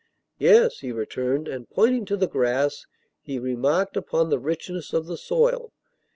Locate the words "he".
0.79-0.91, 3.21-3.37